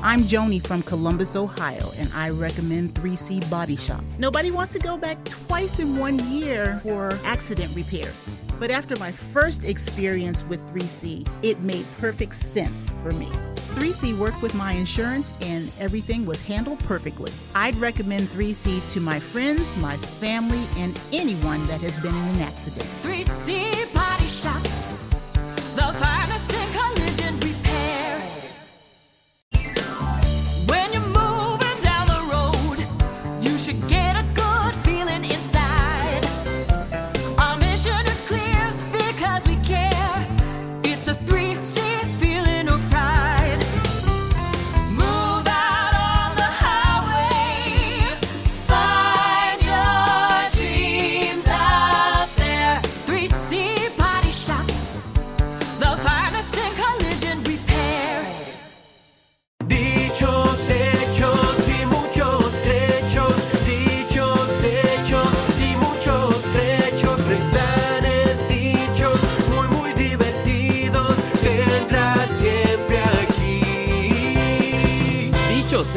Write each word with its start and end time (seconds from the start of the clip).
I'm 0.00 0.22
Joni 0.22 0.64
from 0.64 0.82
Columbus, 0.82 1.34
Ohio, 1.34 1.90
and 1.96 2.08
I 2.14 2.30
recommend 2.30 2.94
3C 2.94 3.50
Body 3.50 3.74
Shop. 3.74 4.00
Nobody 4.16 4.52
wants 4.52 4.72
to 4.74 4.78
go 4.78 4.96
back 4.96 5.22
twice 5.24 5.80
in 5.80 5.96
one 5.96 6.20
year 6.30 6.78
for 6.84 7.18
accident 7.24 7.74
repairs. 7.74 8.28
But 8.60 8.70
after 8.70 8.94
my 9.00 9.10
first 9.10 9.64
experience 9.64 10.44
with 10.44 10.60
3C, 10.72 11.28
it 11.42 11.58
made 11.62 11.84
perfect 11.98 12.36
sense 12.36 12.90
for 12.90 13.10
me. 13.10 13.26
3C 13.74 14.16
worked 14.16 14.40
with 14.40 14.54
my 14.54 14.70
insurance 14.72 15.32
and 15.42 15.68
everything 15.80 16.24
was 16.24 16.40
handled 16.42 16.78
perfectly. 16.84 17.32
I'd 17.56 17.74
recommend 17.76 18.28
3C 18.28 18.88
to 18.92 19.00
my 19.00 19.18
friends, 19.18 19.76
my 19.78 19.96
family, 19.96 20.64
and 20.76 20.98
anyone 21.12 21.66
that 21.66 21.80
has 21.80 21.96
been 22.00 22.14
in 22.14 22.36
an 22.36 22.40
accident. 22.42 22.86
3C 23.02 23.92
Body 23.92 24.26
Shop. 24.28 24.62
The 25.74 25.92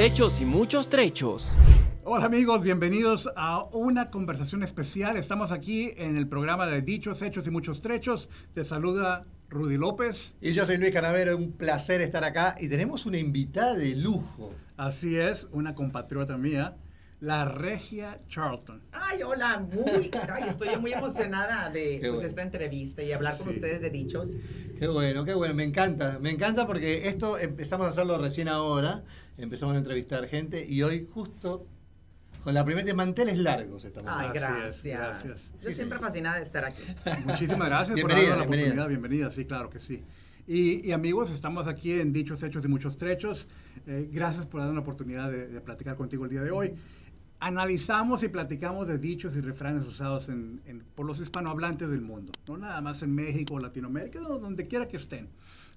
hechos 0.01 0.41
y 0.41 0.45
muchos 0.45 0.89
trechos. 0.89 1.55
Hola 2.03 2.25
amigos, 2.25 2.63
bienvenidos 2.63 3.29
a 3.35 3.63
una 3.65 4.09
conversación 4.09 4.63
especial. 4.63 5.15
Estamos 5.15 5.51
aquí 5.51 5.93
en 5.95 6.17
el 6.17 6.27
programa 6.27 6.65
de 6.65 6.81
Dichos, 6.81 7.21
Hechos 7.21 7.45
y 7.45 7.51
Muchos 7.51 7.81
Trechos. 7.81 8.27
Te 8.55 8.65
saluda 8.65 9.21
Rudy 9.49 9.77
López. 9.77 10.33
Y 10.41 10.53
yo 10.53 10.65
soy 10.65 10.77
Luis 10.77 10.91
Canavero, 10.91 11.37
un 11.37 11.51
placer 11.51 12.01
estar 12.01 12.23
acá 12.23 12.55
y 12.59 12.67
tenemos 12.67 13.05
una 13.05 13.19
invitada 13.19 13.75
de 13.75 13.95
lujo. 13.95 14.55
Así 14.75 15.17
es, 15.17 15.47
una 15.51 15.75
compatriota 15.75 16.35
mía, 16.35 16.77
la 17.19 17.45
Regia 17.45 18.19
Charlton. 18.27 18.81
Ay, 18.91 19.21
hola, 19.21 19.59
muy, 19.59 20.09
caray, 20.09 20.49
estoy 20.49 20.75
muy 20.79 20.93
emocionada 20.93 21.69
de 21.69 21.97
pues, 21.99 22.11
bueno. 22.13 22.27
esta 22.27 22.41
entrevista 22.41 23.03
y 23.03 23.11
hablar 23.11 23.37
con 23.37 23.49
Sí. 23.49 23.53
ustedes 23.53 23.81
de 23.81 23.91
dichos. 23.91 24.35
Qué 24.79 24.87
bueno, 24.87 25.23
qué 25.23 25.35
bueno, 25.35 25.53
me 25.53 25.63
encanta, 25.63 26.17
me 26.19 26.31
encanta 26.31 26.65
porque 26.65 27.07
esto 27.07 27.37
empezamos 27.37 27.85
a 27.85 27.89
hacerlo 27.91 28.17
recién 28.17 28.47
ahora, 28.47 29.03
empezamos 29.43 29.75
a 29.75 29.79
entrevistar 29.79 30.27
gente 30.27 30.65
y 30.67 30.81
hoy 30.83 31.07
justo 31.11 31.65
con 32.43 32.53
la 32.53 32.65
primera 32.65 32.85
de 32.85 32.93
manteles 32.93 33.37
largos 33.37 33.85
estamos. 33.85 34.11
Ay, 34.15 34.27
es, 34.27 34.33
gracias. 34.33 34.83
gracias. 34.83 35.53
Yo 35.61 35.71
siempre 35.71 35.99
fascinada 35.99 36.37
de 36.37 36.43
estar 36.43 36.65
aquí. 36.65 36.81
Muchísimas 37.25 37.67
gracias 37.69 37.89
por 37.99 38.07
Bienvenida, 38.09 38.29
darnos 38.29 38.45
la 38.45 38.51
bienvenida. 38.51 38.83
oportunidad. 38.83 38.87
Bienvenida, 38.87 39.31
sí, 39.31 39.45
claro 39.45 39.69
que 39.69 39.79
sí. 39.79 40.01
Y, 40.47 40.87
y 40.87 40.91
amigos, 40.91 41.29
estamos 41.31 41.67
aquí 41.67 41.93
en 41.93 42.11
Dichos, 42.11 42.41
Hechos 42.43 42.65
y 42.65 42.67
Muchos 42.67 42.97
Trechos. 42.97 43.47
Eh, 43.85 44.09
gracias 44.11 44.47
por 44.47 44.59
darnos 44.61 44.75
la 44.75 44.81
oportunidad 44.81 45.29
de, 45.31 45.47
de 45.47 45.61
platicar 45.61 45.95
contigo 45.95 46.25
el 46.25 46.31
día 46.31 46.41
de 46.41 46.51
hoy. 46.51 46.73
Analizamos 47.39 48.21
y 48.21 48.27
platicamos 48.27 48.87
de 48.87 48.99
dichos 48.99 49.35
y 49.35 49.41
refranes 49.41 49.85
usados 49.87 50.29
en- 50.29 50.61
en- 50.67 50.83
por 50.95 51.07
los 51.07 51.19
hispanohablantes 51.19 51.89
del 51.89 52.01
mundo, 52.01 52.31
no 52.47 52.57
nada 52.57 52.81
más 52.81 53.01
en 53.01 53.15
México, 53.15 53.57
Latinoamérica, 53.59 54.19
do- 54.19 54.37
donde 54.37 54.67
quiera 54.67 54.87
que 54.87 54.97
estén. 54.97 55.27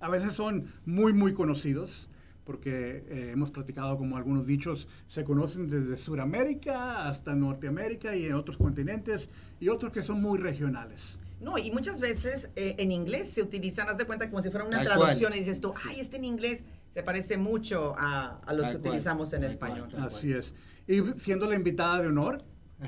A 0.01 0.09
veces 0.11 0.35
son 0.35 0.67
muy, 0.85 1.15
muy 1.15 1.33
conocidos, 1.33 2.11
porque 2.45 3.05
eh, 3.09 3.31
hemos 3.33 3.51
platicado 3.51 3.97
como 3.97 4.17
algunos 4.17 4.47
dichos 4.47 4.87
se 5.09 5.25
conocen 5.25 5.69
desde 5.69 5.97
Sudamérica 5.97 7.09
hasta 7.09 7.35
Norteamérica 7.35 8.15
y 8.17 8.27
en 8.27 8.35
otros 8.35 8.57
continentes, 8.57 9.29
y 9.61 9.69
otros 9.69 9.93
que 9.93 10.03
son 10.03 10.21
muy 10.21 10.39
regionales. 10.39 11.19
No, 11.41 11.59
y 11.59 11.71
muchas 11.71 12.01
veces 12.01 12.49
eh, 12.57 12.75
en 12.79 12.91
inglés 12.93 13.31
se 13.31 13.43
utilizan, 13.43 13.89
haz 13.89 13.99
de 13.99 14.05
cuenta 14.07 14.31
como 14.31 14.41
si 14.43 14.51
fuera 14.51 14.65
una 14.67 14.79
Tal 14.79 14.87
traducción 14.87 15.31
cual. 15.31 15.37
y 15.37 15.39
dices 15.41 15.61
tú, 15.61 15.75
ay, 15.87 16.01
este 16.01 16.17
en 16.17 16.25
inglés 16.25 16.65
se 16.91 17.03
parece 17.03 17.37
mucho 17.37 17.95
a, 17.99 18.39
a 18.47 18.53
los 18.53 18.63
Tal 18.63 18.73
que 18.77 18.79
cual, 18.81 18.91
utilizamos 18.93 19.33
en 19.35 19.41
tal 19.41 19.51
español. 19.51 19.89
cual. 19.91 20.05
Así 20.05 20.33
es. 20.33 20.55
Y 20.87 21.03
siendo 21.19 21.47
la 21.49 21.55
invitada 21.57 22.01
de 22.03 22.09
honor, 22.09 22.39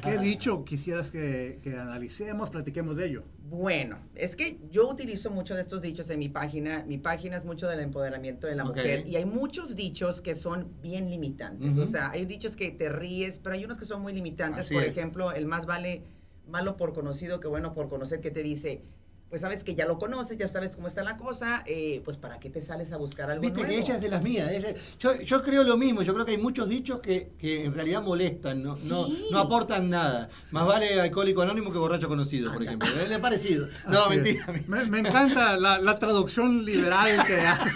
¿qué 0.02 0.18
dicho 0.18 0.64
quisieras 0.64 1.10
que, 1.10 1.60
que 1.62 1.76
analicemos, 1.76 2.50
platiquemos 2.50 2.96
de 2.96 3.06
ello? 3.06 3.24
Bueno, 3.48 3.98
es 4.14 4.36
que 4.36 4.58
yo 4.70 4.88
utilizo 4.88 5.30
mucho 5.30 5.54
de 5.54 5.60
estos 5.60 5.82
dichos 5.82 6.10
en 6.10 6.18
mi 6.18 6.28
página. 6.28 6.84
Mi 6.86 6.98
página 6.98 7.36
es 7.36 7.44
mucho 7.44 7.68
del 7.68 7.80
empoderamiento 7.80 8.46
de 8.46 8.56
la 8.56 8.64
mujer 8.64 9.06
y 9.06 9.16
hay 9.16 9.24
muchos 9.24 9.76
dichos 9.76 10.20
que 10.20 10.34
son 10.34 10.72
bien 10.82 11.10
limitantes. 11.10 11.78
O 11.78 11.86
sea, 11.86 12.10
hay 12.10 12.24
dichos 12.26 12.56
que 12.56 12.70
te 12.70 12.88
ríes, 12.88 13.38
pero 13.38 13.54
hay 13.54 13.64
unos 13.64 13.78
que 13.78 13.84
son 13.84 14.02
muy 14.02 14.12
limitantes. 14.12 14.60
Así 14.60 14.74
por 14.74 14.82
es. 14.82 14.96
ejemplo, 14.96 15.32
el 15.32 15.46
más 15.46 15.66
vale 15.66 16.02
malo 16.48 16.76
por 16.76 16.92
conocido 16.92 17.40
que 17.40 17.48
bueno 17.48 17.72
por 17.74 17.88
conocer, 17.88 18.20
que 18.20 18.30
te 18.30 18.42
dice, 18.42 18.82
pues 19.28 19.40
sabes 19.40 19.64
que 19.64 19.74
ya 19.74 19.86
lo 19.86 19.98
conoces, 19.98 20.38
ya 20.38 20.46
sabes 20.46 20.76
cómo 20.76 20.86
está 20.86 21.02
la 21.02 21.16
cosa, 21.16 21.62
eh, 21.66 22.00
pues 22.04 22.16
para 22.16 22.38
qué 22.38 22.48
te 22.48 22.62
sales 22.62 22.92
a 22.92 22.96
buscar 22.96 23.30
algo 23.30 23.42
Viste 23.42 23.58
nuevo. 23.60 23.68
que 23.74 23.78
ella 23.80 23.94
es 23.96 24.00
de 24.00 24.08
las 24.08 24.22
mías. 24.22 24.50
yo, 25.00 25.20
yo 25.20 25.42
creo 25.42 25.64
lo 25.64 25.76
mismo, 25.76 26.02
yo 26.02 26.14
creo 26.14 26.24
que 26.24 26.32
hay 26.32 26.38
muchos 26.38 26.68
dichos 26.68 27.00
que, 27.00 27.32
que 27.38 27.64
en 27.64 27.74
realidad 27.74 28.02
molestan, 28.02 28.62
no, 28.62 28.70
no, 28.70 28.74
Sí. 29.06 29.26
no 29.30 29.38
aportan 29.38 29.90
nada. 29.90 30.28
Más 30.52 30.64
vale 30.66 31.00
alcohólico 31.00 31.42
anónimo 31.42 31.72
que 31.72 31.78
borracho 31.78 32.06
conocido, 32.08 32.52
por 32.52 32.62
ejemplo. 32.62 32.88
¿Le 33.08 33.14
ha 33.14 33.20
parecido? 33.20 33.66
No, 33.88 34.00
Así 34.02 34.10
mentira. 34.10 34.46
Me, 34.66 34.84
me 34.86 34.98
encanta 35.00 35.56
la, 35.56 35.78
la 35.78 35.98
traducción 35.98 36.64
liberal 36.64 37.24
que 37.26 37.40
haces. 37.40 37.72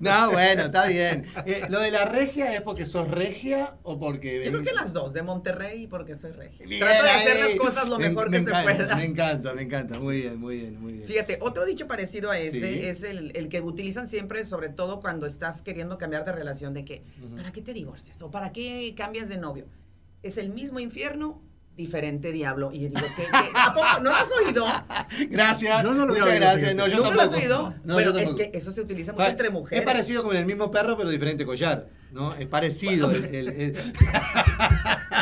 No, 0.00 0.30
bueno, 0.30 0.62
está 0.64 0.86
bien. 0.86 1.24
Eh, 1.46 1.62
¿Lo 1.68 1.80
de 1.80 1.90
la 1.90 2.04
regia 2.06 2.54
es 2.54 2.60
porque 2.62 2.86
sos 2.86 3.08
regia 3.10 3.76
o 3.82 3.98
porque... 3.98 4.44
Yo 4.44 4.50
creo 4.50 4.62
que 4.62 4.72
las 4.72 4.92
dos, 4.92 5.12
de 5.12 5.22
Monterrey 5.22 5.86
porque 5.86 6.14
soy 6.14 6.32
regia. 6.32 6.66
Bien, 6.66 6.80
Trato 6.80 7.02
de 7.04 7.10
hacer 7.10 7.40
las 7.40 7.54
cosas 7.56 7.88
lo 7.88 7.98
Me- 7.98 8.08
mejor 8.08 8.30
me 8.30 8.38
que 8.38 8.44
se 8.44 8.50
encanta, 8.50 8.74
pueda. 8.76 8.96
Me 8.96 9.04
encanta, 9.04 9.54
me 9.54 9.62
encanta. 9.62 9.98
Muy 9.98 10.16
bien, 10.22 10.38
muy 10.38 10.53
bien, 10.53 10.53
muy 10.80 10.92
bien. 10.94 11.06
Fíjate, 11.06 11.38
otro 11.40 11.64
dicho 11.64 11.86
parecido 11.86 12.30
a 12.30 12.38
ese 12.38 12.60
Sí. 12.74 12.80
es 12.84 13.02
el, 13.02 13.32
el 13.36 13.48
que 13.48 13.60
utilizan 13.60 14.08
siempre, 14.08 14.44
sobre 14.44 14.68
todo 14.68 15.00
cuando 15.00 15.26
estás 15.26 15.62
queriendo 15.62 15.98
cambiar 15.98 16.24
de 16.24 16.32
relación, 16.32 16.74
de 16.74 16.84
que, 16.84 17.02
¿para 17.36 17.52
qué 17.52 17.62
te 17.62 17.72
divorcias? 17.72 18.20
¿O 18.22 18.30
para 18.30 18.52
qué 18.52 18.94
cambias 18.96 19.28
de 19.28 19.36
novio? 19.38 19.66
Es 20.22 20.38
el 20.38 20.50
mismo 20.50 20.80
infierno, 20.80 21.42
diferente 21.76 22.30
diablo. 22.32 22.70
Y 22.72 22.80
yo 22.82 22.88
digo, 22.88 23.00
¿qué, 23.16 23.22
qué? 23.24 23.48
¿A 23.60 23.74
poco? 23.74 23.86
¿No 24.00 24.10
lo 24.10 24.16
has 24.16 24.28
oído? 24.46 24.64
Gracias, 25.30 25.84
no 25.84 25.92
lo 25.92 26.06
muchas 26.06 26.26
oído, 26.26 26.36
gracias. 26.36 26.74
No, 26.76 26.86
yo 26.86 26.98
¿Nunca 26.98 27.10
lo 27.14 27.22
has 27.22 27.32
oído? 27.32 27.74
No, 27.84 27.94
bueno, 27.94 28.12
yo 28.12 28.18
es 28.20 28.34
que 28.34 28.50
eso 28.54 28.70
se 28.70 28.80
utiliza 28.80 29.12
mucho 29.12 29.26
entre 29.26 29.50
mujeres. 29.50 29.80
Es 29.80 29.84
parecido 29.84 30.22
con 30.22 30.36
el 30.36 30.46
mismo 30.46 30.70
perro, 30.70 30.96
pero 30.96 31.10
diferente 31.10 31.44
collar, 31.44 31.88
¿no? 32.12 32.32
Es 32.34 32.46
parecido. 32.46 33.10
el- 33.10 33.24
el- 33.24 33.48
el- 33.48 33.76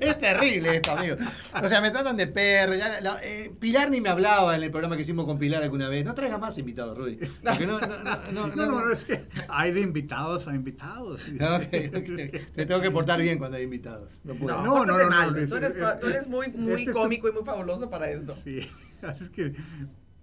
es 0.00 0.18
terrible 0.18 0.76
esto, 0.76 0.92
amigo. 0.92 1.16
O 1.62 1.68
sea, 1.68 1.80
me 1.80 1.90
tratan 1.90 2.16
de 2.16 2.26
perro. 2.26 2.74
ya 2.74 3.00
la- 3.00 3.18
eh, 3.22 3.52
Pilar 3.58 3.90
ni 3.90 4.00
me 4.00 4.08
hablaba 4.08 4.56
en 4.56 4.62
el 4.62 4.70
programa 4.70 4.96
que 4.96 5.02
hicimos 5.02 5.24
con 5.24 5.38
Pilar 5.38 5.62
alguna 5.62 5.88
vez. 5.88 6.04
No 6.04 6.14
traigas 6.14 6.40
más 6.40 6.56
invitados, 6.58 6.96
Rudy. 6.96 7.16
Porque 7.42 7.66
no, 7.66 7.78
no, 7.80 7.86
no, 7.86 8.04
no, 8.04 8.32
No, 8.32 8.46
no- 8.54 8.66
no, 8.66 8.80
no, 8.86 8.92
es 8.92 9.04
que 9.04 9.26
hay 9.48 9.72
de 9.72 9.80
invitados 9.80 10.48
a 10.48 10.54
invitados. 10.54 11.20
Me 12.56 12.66
tengo 12.66 12.80
que 12.80 12.90
portar 12.90 13.20
bien 13.20 13.38
cuando 13.38 13.56
hay 13.56 13.64
invitados. 13.64 14.20
No 14.24 14.34
puedo. 14.34 14.56
No, 14.62 14.64
No, 14.64 14.84
no, 14.86 14.98
no, 14.98 15.04
no, 15.04 15.10
mal. 15.10 15.34
no, 15.42 15.48
tú, 15.48 15.56
eres, 15.56 15.74
es- 15.76 16.00
tú 16.00 16.06
eres 16.08 16.26
muy, 16.26 16.48
muy 16.52 16.80
este 16.82 16.90
es- 16.90 16.96
cómico 16.96 17.28
y 17.28 17.32
muy 17.32 17.44
fabuloso 17.44 17.88
para 17.90 18.10
esto. 18.10 18.34
Sí, 18.34 18.58
así 19.02 19.24
es 19.24 19.30
que, 19.30 19.54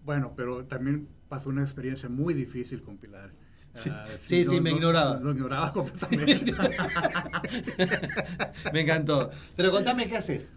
bueno, 0.04 0.34
pero 0.36 0.66
también 0.66 1.08
pasó 1.30 1.50
una 1.50 1.62
experiencia 1.62 2.10
muy 2.10 2.34
difícil 2.34 2.82
con 2.82 2.98
Pilar. 2.98 3.32
Sí, 3.74 3.90
Ah, 3.92 4.06
sí, 4.20 4.46
sí, 4.46 4.60
me 4.60 4.72
ignoraba. 4.72 5.20
Lo 5.20 5.32
ignoraba 5.32 5.72
completamente. 5.72 6.54
Me 8.74 8.82
encantó. 8.82 9.32
Pero 9.56 9.72
contame 9.72 10.08
qué 10.08 10.18
haces. 10.18 10.54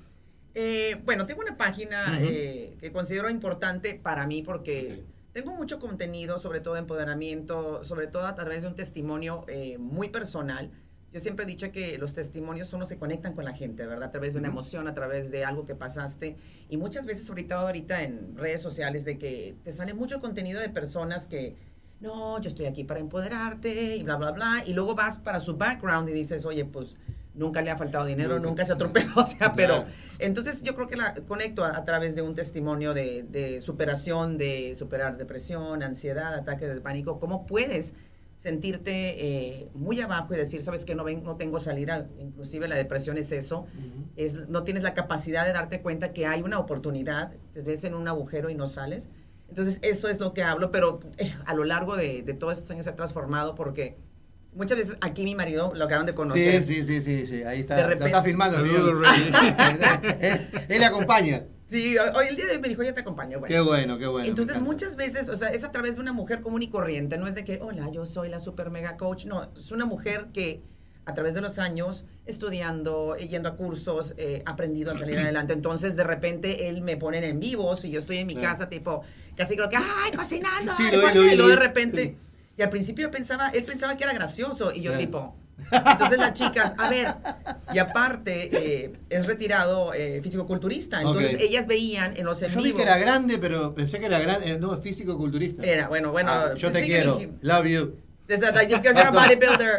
Eh, 0.54 1.00
bueno, 1.04 1.26
tengo 1.26 1.40
una 1.40 1.56
página 1.56 2.18
eh, 2.20 2.76
que 2.80 2.92
considero 2.92 3.28
importante 3.28 3.94
para 3.94 4.26
mí 4.26 4.42
porque 4.42 5.02
tengo 5.32 5.52
mucho 5.52 5.80
contenido, 5.80 6.38
sobre 6.38 6.60
todo 6.60 6.74
de 6.74 6.80
empoderamiento, 6.80 7.82
sobre 7.82 8.06
todo 8.06 8.26
a 8.26 8.34
través 8.34 8.62
de 8.62 8.68
un 8.68 8.76
testimonio 8.76 9.44
eh, 9.48 9.78
muy 9.78 10.08
personal. 10.08 10.70
Yo 11.12 11.20
siempre 11.20 11.44
he 11.44 11.46
dicho 11.46 11.70
que 11.70 11.96
los 11.98 12.12
testimonios 12.12 12.72
los 12.72 12.88
que 12.88 12.98
conectan 12.98 13.34
con 13.34 13.44
la 13.44 13.52
gente, 13.52 13.86
¿verdad? 13.86 14.08
A 14.08 14.10
través 14.10 14.32
de 14.32 14.40
una 14.40 14.48
emoción, 14.48 14.88
a 14.88 14.94
través 14.94 15.30
de 15.30 15.44
algo 15.44 15.64
que 15.64 15.76
pasaste. 15.76 16.36
Y 16.68 16.76
muchas 16.76 17.06
veces, 17.06 17.28
ahorita, 17.28 17.56
ahorita 17.56 18.02
en 18.02 18.36
redes 18.36 18.60
sociales, 18.60 19.04
de 19.04 19.18
que 19.18 19.54
te 19.62 19.70
sale 19.70 19.94
mucho 19.94 20.20
contenido 20.20 20.60
de 20.60 20.70
personas 20.70 21.28
que, 21.28 21.54
no, 22.00 22.40
yo 22.40 22.48
estoy 22.48 22.66
aquí 22.66 22.84
para 22.84 23.00
empoderarte 23.00 23.96
y 23.96 24.02
bla, 24.02 24.16
bla, 24.16 24.32
bla. 24.32 24.62
Y 24.66 24.72
luego 24.74 24.94
vas 24.94 25.16
para 25.16 25.40
su 25.40 25.56
background 25.56 26.08
y 26.08 26.12
dices, 26.12 26.44
oye, 26.44 26.64
pues 26.64 26.96
nunca 27.34 27.62
le 27.62 27.70
ha 27.70 27.76
faltado 27.76 28.04
dinero, 28.04 28.34
Nunca. 28.34 28.48
nunca, 28.48 28.64
se 28.64 28.72
atropelló, 28.72 29.10
o 29.16 29.26
sea, 29.26 29.54
pero 29.54 29.84
entonces 30.18 30.62
yo 30.62 30.74
creo 30.74 30.86
que 30.86 30.96
la 30.96 31.14
conecto 31.26 31.64
a, 31.64 31.76
a 31.76 31.84
través 31.84 32.14
de 32.14 32.22
un 32.22 32.34
testimonio 32.34 32.94
de, 32.94 33.24
de 33.28 33.60
superación, 33.60 34.38
de 34.38 34.74
superar 34.76 35.16
depresión, 35.16 35.82
ansiedad, 35.82 36.34
ataques 36.34 36.72
de 36.72 36.80
pánico, 36.80 37.18
cómo 37.18 37.44
puedes 37.46 37.94
sentirte 38.36 38.92
eh, 38.92 39.68
muy 39.74 40.00
abajo 40.00 40.34
y 40.34 40.36
decir, 40.36 40.60
sabes 40.60 40.84
que 40.84 40.94
no, 40.94 41.02
ven, 41.04 41.22
no 41.24 41.36
tengo 41.36 41.60
salida, 41.60 42.06
inclusive 42.20 42.68
la 42.68 42.76
depresión 42.76 43.16
es 43.16 43.32
eso, 43.32 43.66
es, 44.16 44.48
no 44.48 44.64
tienes 44.64 44.82
la 44.82 44.92
capacidad 44.92 45.46
de 45.46 45.52
darte 45.52 45.80
cuenta 45.80 46.12
que 46.12 46.26
hay 46.26 46.42
una 46.42 46.58
oportunidad, 46.58 47.32
te 47.52 47.62
ves 47.62 47.84
en 47.84 47.94
un 47.94 48.06
agujero 48.06 48.50
y 48.50 48.54
no 48.54 48.66
sales. 48.66 49.08
Entonces, 49.54 49.78
eso 49.82 50.08
es 50.08 50.18
lo 50.18 50.34
que 50.34 50.42
hablo, 50.42 50.72
pero 50.72 50.98
eh, 51.16 51.32
a 51.46 51.54
lo 51.54 51.62
largo 51.62 51.94
de, 51.96 52.24
de 52.24 52.34
todos 52.34 52.58
estos 52.58 52.72
años 52.72 52.86
se 52.86 52.90
ha 52.90 52.96
transformado 52.96 53.54
porque 53.54 53.96
muchas 54.52 54.76
veces 54.78 54.96
aquí 55.00 55.22
mi 55.22 55.36
marido 55.36 55.72
lo 55.76 55.84
acaban 55.84 56.06
de 56.06 56.14
conocer. 56.14 56.64
Sí, 56.64 56.82
sí, 56.82 57.00
sí, 57.00 57.00
sí, 57.00 57.26
sí, 57.28 57.44
ahí 57.44 57.60
está. 57.60 57.76
De 57.76 57.82
lo 57.82 57.88
repente- 57.90 58.06
está 58.10 58.24
filmando, 58.24 58.58
él, 60.20 60.40
él 60.68 60.78
le 60.80 60.84
acompaña. 60.84 61.44
Sí, 61.66 61.96
hoy 61.96 62.26
el 62.28 62.34
día 62.34 62.46
de 62.46 62.52
hoy 62.54 62.58
me 62.58 62.68
dijo, 62.68 62.82
ya 62.82 62.94
te 62.94 63.00
acompaño. 63.02 63.38
Bueno. 63.38 63.54
Qué 63.54 63.60
bueno, 63.60 63.96
qué 63.96 64.08
bueno. 64.08 64.26
Entonces, 64.28 64.60
muchas 64.60 64.96
veces, 64.96 65.28
o 65.28 65.36
sea, 65.36 65.50
es 65.50 65.62
a 65.62 65.70
través 65.70 65.94
de 65.94 66.00
una 66.00 66.12
mujer 66.12 66.40
común 66.40 66.62
y 66.64 66.68
corriente, 66.68 67.16
no 67.16 67.28
es 67.28 67.36
de 67.36 67.44
que, 67.44 67.60
hola, 67.62 67.88
yo 67.92 68.04
soy 68.06 68.28
la 68.30 68.40
super 68.40 68.70
mega 68.70 68.96
coach, 68.96 69.24
no, 69.26 69.50
es 69.56 69.70
una 69.70 69.84
mujer 69.84 70.26
que 70.32 70.62
a 71.06 71.12
través 71.14 71.34
de 71.34 71.40
los 71.42 71.58
años, 71.58 72.04
estudiando, 72.24 73.14
eh, 73.16 73.28
yendo 73.28 73.48
a 73.50 73.56
cursos, 73.56 74.14
eh, 74.16 74.42
aprendido 74.46 74.90
a 74.90 74.94
salir 74.94 75.18
adelante. 75.20 75.52
Entonces, 75.52 75.96
de 75.96 76.04
repente, 76.04 76.68
él 76.68 76.80
me 76.82 76.96
pone 76.96 77.26
en 77.26 77.38
vivos 77.40 77.84
y 77.84 77.90
yo 77.90 77.98
estoy 77.98 78.18
en 78.18 78.26
mi 78.26 78.34
Claro. 78.34 78.48
casa, 78.50 78.68
tipo, 78.68 79.02
casi 79.36 79.56
creo 79.56 79.68
que, 79.68 79.76
¡ay, 79.76 80.12
cocinando! 80.16 80.74
Sí, 80.74 80.84
lo 80.84 80.90
vi, 80.92 80.96
guarda", 81.00 81.14
lo 81.14 81.22
vi, 81.22 81.32
y 81.32 81.36
luego 81.36 81.50
de 81.50 81.56
repente, 81.56 82.16
y 82.56 82.62
al 82.62 82.70
principio 82.70 83.10
pensaba, 83.10 83.50
él 83.50 83.64
pensaba 83.64 83.96
que 83.96 84.04
era 84.04 84.12
gracioso, 84.12 84.72
y 84.72 84.82
yo 84.82 84.92
Claro. 84.92 84.98
tipo... 85.06 85.36
Entonces 85.70 86.18
las 86.18 86.32
chicas, 86.32 86.74
a 86.76 86.90
ver, 86.90 87.14
y 87.72 87.78
aparte 87.78 88.50
eh, 88.82 88.92
es 89.08 89.24
retirado 89.26 89.94
eh, 89.94 90.20
fisicoculturista, 90.20 90.98
entonces 91.00 91.34
Ok. 91.36 91.40
ellas 91.42 91.66
veían 91.68 92.16
en 92.16 92.26
los 92.26 92.42
en 92.42 92.50
Yo 92.50 92.60
vi 92.60 92.72
que 92.72 92.82
era 92.82 92.98
grande, 92.98 93.38
pero 93.38 93.72
pensé 93.72 94.00
que 94.00 94.06
era 94.06 94.18
grande. 94.18 94.50
eh, 94.52 94.58
no, 94.58 94.74
es 94.74 94.80
físico-culturista. 94.80 95.62
Era, 95.64 95.86
bueno, 95.88 96.10
bueno. 96.10 96.30
Ah, 96.32 96.54
yo 96.56 96.72
te 96.72 96.82
quiero. 96.84 97.18
sí, 97.18 97.30
Love 97.42 97.66
you. 97.66 97.96
Desde 98.26 98.50
that, 98.52 98.62
you 98.66 98.78
guys 98.78 98.96
are 98.96 99.08
a 99.08 99.10
bodybuilder. 99.12 99.78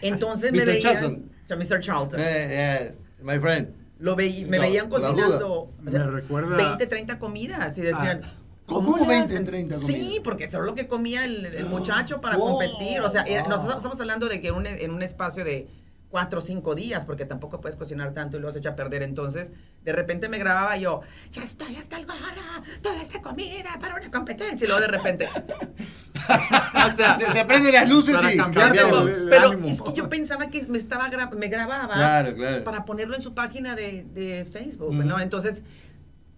Entonces 0.00 0.50
me 0.52 0.58
Mr. 0.60 0.66
veían. 0.66 0.80
Charlton. 0.82 1.30
So, 1.46 1.56
Mr. 1.56 1.80
Charlton. 1.80 2.20
Eh, 2.20 2.24
eh, 2.26 2.94
my 3.22 3.38
friend. 3.38 3.68
Lo 4.04 4.14
veí- 4.16 4.44
me 4.44 4.58
No, 4.58 4.64
veían 4.64 4.90
cocinando 4.90 5.70
o 5.86 5.90
sea, 5.90 6.04
Me 6.04 6.10
recuerda- 6.10 6.56
20, 6.56 6.86
30 6.86 7.18
comidas 7.18 7.78
y 7.78 7.80
decían. 7.80 8.20
Ah, 8.22 8.28
¿cómo 8.66 8.98
le 8.98 9.06
20, 9.06 9.32
hacen?" 9.32 9.46
30 9.46 9.76
Sí, 9.78 9.80
comidas? 9.82 10.20
porque 10.22 10.44
eso 10.44 10.58
es 10.58 10.64
lo 10.66 10.74
que 10.74 10.86
comía 10.86 11.24
el, 11.24 11.46
el 11.46 11.64
muchacho 11.64 12.20
para 12.20 12.36
Wow. 12.36 12.58
competir. 12.58 13.00
O 13.00 13.08
sea, 13.08 13.22
era- 13.22 13.40
Wow. 13.44 13.50
nosotros 13.52 13.76
estamos 13.78 13.98
hablando 13.98 14.28
de 14.28 14.42
que 14.42 14.50
un- 14.52 14.66
en 14.66 14.90
un 14.90 15.02
espacio 15.02 15.42
de 15.42 15.68
cuatro 16.14 16.38
o 16.38 16.42
cinco 16.42 16.76
días, 16.76 17.04
porque 17.04 17.24
tampoco 17.24 17.60
puedes 17.60 17.74
cocinar 17.74 18.14
tanto 18.14 18.36
y 18.36 18.40
luego 18.40 18.52
se 18.52 18.60
echa 18.60 18.68
a 18.70 18.76
perder. 18.76 19.02
Entonces, 19.02 19.50
de 19.82 19.92
repente 19.92 20.28
me 20.28 20.38
grababa 20.38 20.76
yo, 20.76 21.00
ya 21.32 21.42
estoy 21.42 21.74
hasta 21.74 21.96
el 21.96 22.06
gorro, 22.06 22.62
toda 22.82 23.02
esta 23.02 23.20
comida 23.20 23.76
para 23.80 23.96
una 23.96 24.08
competencia. 24.12 24.64
Y 24.64 24.68
luego 24.68 24.80
de 24.80 24.86
repente, 24.86 25.28
o 25.28 26.96
sea, 26.96 27.18
Se 27.32 27.44
prenden 27.44 27.72
las 27.74 27.88
luces 27.88 28.14
y 28.32 28.36
cambiamos. 28.36 29.10
pero 29.28 29.50
ánimo. 29.50 29.66
es 29.66 29.82
que 29.82 29.92
yo 29.92 30.08
pensaba 30.08 30.48
que 30.50 30.62
me 30.68 30.78
estaba 30.78 31.10
gra- 31.10 31.32
me 31.34 31.48
grababa 31.48 31.94
Claro, 31.94 32.34
claro. 32.36 32.62
para 32.62 32.84
ponerlo 32.84 33.16
en 33.16 33.22
su 33.22 33.34
página 33.34 33.74
de, 33.74 34.04
de 34.14 34.44
Facebook. 34.44 34.94
¿no? 34.94 35.18
Entonces, 35.18 35.64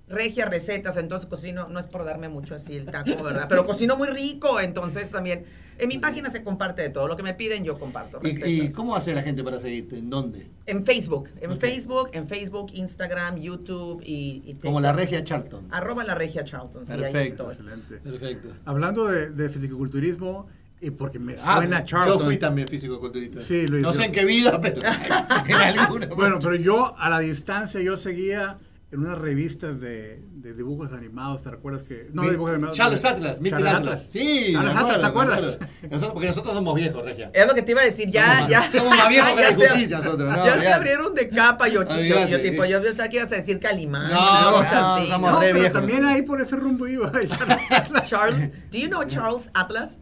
regia 0.09 0.45
recetas, 0.47 0.97
entonces 0.97 1.29
cocino, 1.29 1.69
no 1.69 1.79
es 1.81 1.87
por 1.87 2.05
darme 2.05 2.29
mucho 2.29 2.55
así 2.55 2.77
el 2.77 2.87
taco, 2.87 3.23
¿verdad? 3.23 3.47
Pero 3.49 3.67
cocino 3.67 3.97
muy 3.97 4.09
rico, 4.09 4.61
entonces 4.61 5.11
también 5.11 5.45
en 5.79 5.89
mi 5.89 5.99
página 5.99 6.31
se 6.31 6.43
comparte 6.43 6.81
de 6.83 6.91
todo, 6.91 7.07
lo 7.09 7.17
que 7.17 7.23
me 7.23 7.35
piden 7.35 7.65
yo 7.65 7.79
comparto 7.79 8.19
recetas. 8.21 8.49
¿Y, 8.49 8.61
y 8.63 8.73
cómo 8.73 8.95
hace 8.97 9.13
la 9.15 9.23
gente 9.23 9.43
para 9.43 9.59
seguirte? 9.61 9.99
¿En 9.99 10.09
dónde? 10.09 10.47
En 10.67 10.85
Facebook, 10.85 11.31
en 11.41 11.51
Ok. 11.53 11.59
Facebook, 11.59 12.11
en 12.13 12.29
Facebook, 12.29 12.71
Instagram, 12.73 13.37
YouTube 13.37 14.01
y, 14.07 14.43
y 14.47 14.55
Como 14.55 14.81
la 14.81 14.93
regia 14.93 15.23
Charlton. 15.25 15.67
Arroba 15.71 16.05
la 16.05 16.15
regia 16.15 16.45
Charlton, 16.45 16.87
sí, 16.87 16.93
ahí 16.93 17.01
Perfecto. 17.13 17.51
estoy. 17.51 17.67
Excelente. 17.67 17.97
Perfecto. 18.11 18.49
Hablando 18.65 19.07
de, 19.07 19.31
de 19.31 19.49
fisicoculturismo, 19.51 20.47
y 20.81 20.91
porque 20.91 21.19
me 21.19 21.35
Ah, 21.43 21.57
suena 21.57 21.85
Charlton. 21.85 22.19
yo 22.19 22.25
fui 22.25 22.37
también 22.37 22.69
físico-culturista. 22.69 23.41
Sí, 23.43 23.67
Luis, 23.67 23.83
No 23.83 23.93
sé 23.95 24.05
en 24.05 24.13
qué 24.13 24.25
vida, 24.25 24.61
pero 24.61 24.77
en 25.49 25.55
alguna. 25.57 26.07
Bueno, 26.07 26.39
pero 26.41 26.55
yo 26.55 26.97
a 26.99 27.09
la 27.11 27.19
distancia 27.21 27.81
yo 27.81 27.97
seguía 27.97 28.59
en 28.93 29.01
unas 29.01 29.19
revistas 29.19 29.81
de, 29.81 30.23
de 30.31 30.55
dibujos 30.55 30.93
animados, 30.93 31.43
¿te 31.43 31.51
recuerdas 31.51 31.83
que? 31.83 32.09
No, 32.13 32.23
Mi- 32.23 32.31
dibujos 32.31 32.53
animados. 32.55 32.77
Charles 32.77 33.03
de- 33.03 33.09
Atlas, 33.09 33.41
Mr. 33.41 33.51
Charles 33.51 33.75
Atlas. 33.75 34.07
Sí, 34.11 34.53
Charles 34.53 34.77
Atlas, 34.77 35.01
¿te 35.01 35.07
acuerdas? 35.07 35.59
Nosotros- 35.91 36.13
porque 36.13 36.29
nosotros 36.29 36.55
somos 36.55 36.75
viejos, 36.77 37.05
Regia. 37.05 37.31
Es 37.35 37.47
lo 37.49 37.55
que 37.55 37.63
te 37.63 37.73
iba 37.73 37.81
a 37.83 37.85
decir, 37.85 38.09
ya, 38.09 38.35
Somos 38.37 38.49
ya. 38.51 38.61
más- 38.61 38.71
somos 38.73 38.97
más 38.97 39.09
viejos 39.09 39.31
que 39.33 39.43
la 39.43 39.51
ya 39.51 39.57
se- 39.57 39.69
justicia 39.69 39.99
nosotros, 39.99 40.31
no, 40.31 40.37
Ya 40.37 40.43
se 40.45 40.51
olvídate. 40.53 40.73
abrieron 40.73 41.15
de 41.17 41.29
capa, 41.29 41.69
yo, 41.69 41.83
chico, 41.85 42.27
yo 42.29 42.41
tipo, 42.41 42.65
yo 42.65 42.81
pensaba 42.81 43.09
que 43.09 43.17
ibas 43.17 43.33
a 43.33 43.37
decir 43.37 43.59
Calimán. 43.59 44.09
No, 44.09 44.51
no, 44.53 44.57
así, 44.59 45.11
somos 45.11 45.33
No, 45.33 45.41
re 45.41 45.47
pero 45.49 45.59
viejos 45.59 45.73
también 45.73 46.05
ahí 46.05 46.23
por 46.23 46.41
ese 46.41 46.55
rumbo 46.57 46.87
iba. 46.87 47.11
Charles 47.29 47.59
Atlas. 47.71 48.09
Charles, 48.09 48.51
do 48.71 48.79
you 48.79 48.87
know 48.89 49.03
Charles 49.05 49.51
Atlas? 49.53 49.99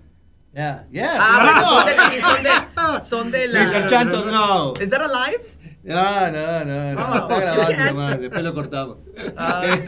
Yeah, 0.52 0.86
yes. 0.92 1.08
Ah, 1.18 1.60
no. 1.62 1.68
son 1.80 1.86
de, 1.86 2.20
son 2.20 2.42
de, 2.44 3.08
son 3.08 3.30
de 3.32 3.48
Mr. 3.48 3.80
la... 3.80 3.86
Charlton, 3.88 4.30
no. 4.30 4.74
¿Is 4.80 4.88
that 4.90 5.00
alive? 5.00 5.40
No, 5.84 6.30
no, 6.30 6.64
no, 6.64 6.94
no. 6.94 7.14
Está 7.18 7.40
grabando 7.40 7.84
nomás, 7.84 8.20
después 8.20 8.42
lo 8.42 8.54
cortamos. 8.54 8.96
Ah. 9.36 9.62